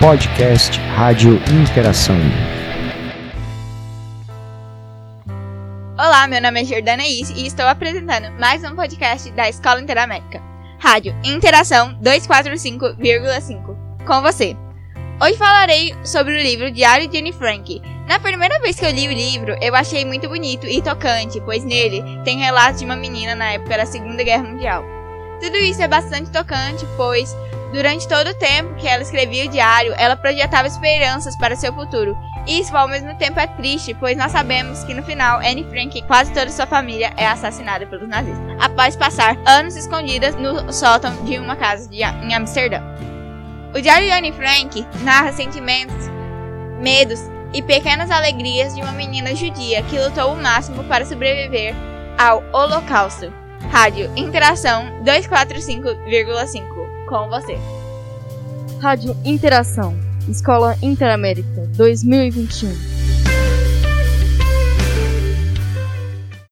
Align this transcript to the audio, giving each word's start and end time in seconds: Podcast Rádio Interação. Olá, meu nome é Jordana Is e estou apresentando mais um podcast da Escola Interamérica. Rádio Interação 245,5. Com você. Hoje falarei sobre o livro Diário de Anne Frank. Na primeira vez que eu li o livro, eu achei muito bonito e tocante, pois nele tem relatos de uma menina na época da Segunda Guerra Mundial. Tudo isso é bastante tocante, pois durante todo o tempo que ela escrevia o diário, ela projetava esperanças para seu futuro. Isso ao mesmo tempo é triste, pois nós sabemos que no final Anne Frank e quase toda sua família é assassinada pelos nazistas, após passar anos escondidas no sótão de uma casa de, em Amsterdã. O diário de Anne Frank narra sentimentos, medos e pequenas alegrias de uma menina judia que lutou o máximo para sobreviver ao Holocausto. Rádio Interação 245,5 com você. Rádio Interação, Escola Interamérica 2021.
Podcast 0.00 0.80
Rádio 0.96 1.34
Interação. 1.52 2.16
Olá, 5.94 6.26
meu 6.26 6.40
nome 6.40 6.62
é 6.62 6.64
Jordana 6.64 7.06
Is 7.06 7.28
e 7.28 7.46
estou 7.46 7.66
apresentando 7.66 8.32
mais 8.40 8.64
um 8.64 8.74
podcast 8.74 9.30
da 9.32 9.46
Escola 9.46 9.78
Interamérica. 9.78 10.42
Rádio 10.78 11.14
Interação 11.22 12.00
245,5. 12.02 13.76
Com 14.06 14.22
você. 14.22 14.56
Hoje 15.22 15.36
falarei 15.36 15.94
sobre 16.02 16.32
o 16.32 16.42
livro 16.42 16.70
Diário 16.70 17.06
de 17.06 17.18
Anne 17.18 17.34
Frank. 17.34 17.82
Na 18.08 18.18
primeira 18.18 18.58
vez 18.60 18.80
que 18.80 18.86
eu 18.86 18.90
li 18.90 19.06
o 19.06 19.12
livro, 19.12 19.54
eu 19.60 19.74
achei 19.74 20.06
muito 20.06 20.26
bonito 20.30 20.66
e 20.66 20.80
tocante, 20.80 21.42
pois 21.42 21.62
nele 21.62 22.02
tem 22.24 22.38
relatos 22.38 22.80
de 22.80 22.86
uma 22.86 22.96
menina 22.96 23.34
na 23.34 23.52
época 23.52 23.76
da 23.76 23.84
Segunda 23.84 24.24
Guerra 24.24 24.44
Mundial. 24.44 24.82
Tudo 25.42 25.58
isso 25.58 25.82
é 25.82 25.88
bastante 25.88 26.30
tocante, 26.30 26.86
pois 26.96 27.36
durante 27.72 28.08
todo 28.08 28.28
o 28.28 28.34
tempo 28.34 28.74
que 28.74 28.86
ela 28.86 29.02
escrevia 29.02 29.46
o 29.46 29.48
diário, 29.48 29.94
ela 29.96 30.16
projetava 30.16 30.66
esperanças 30.66 31.36
para 31.36 31.56
seu 31.56 31.72
futuro. 31.72 32.16
Isso 32.46 32.76
ao 32.76 32.88
mesmo 32.88 33.14
tempo 33.16 33.38
é 33.38 33.46
triste, 33.46 33.94
pois 33.94 34.16
nós 34.16 34.32
sabemos 34.32 34.82
que 34.84 34.94
no 34.94 35.02
final 35.02 35.38
Anne 35.38 35.66
Frank 35.68 35.96
e 35.96 36.02
quase 36.02 36.32
toda 36.32 36.50
sua 36.50 36.66
família 36.66 37.12
é 37.16 37.26
assassinada 37.26 37.86
pelos 37.86 38.08
nazistas, 38.08 38.56
após 38.60 38.96
passar 38.96 39.36
anos 39.46 39.76
escondidas 39.76 40.34
no 40.36 40.72
sótão 40.72 41.24
de 41.24 41.38
uma 41.38 41.56
casa 41.56 41.88
de, 41.88 42.02
em 42.02 42.34
Amsterdã. 42.34 42.80
O 43.74 43.80
diário 43.80 44.06
de 44.06 44.12
Anne 44.12 44.32
Frank 44.32 44.86
narra 45.02 45.32
sentimentos, 45.32 46.08
medos 46.80 47.20
e 47.52 47.62
pequenas 47.62 48.10
alegrias 48.10 48.74
de 48.74 48.80
uma 48.80 48.92
menina 48.92 49.34
judia 49.34 49.82
que 49.84 49.98
lutou 49.98 50.32
o 50.32 50.42
máximo 50.42 50.82
para 50.84 51.04
sobreviver 51.04 51.74
ao 52.18 52.42
Holocausto. 52.52 53.32
Rádio 53.70 54.10
Interação 54.16 54.86
245,5 55.04 56.89
com 57.10 57.28
você. 57.28 57.58
Rádio 58.80 59.16
Interação, 59.24 59.98
Escola 60.28 60.76
Interamérica 60.80 61.66
2021. 61.76 62.99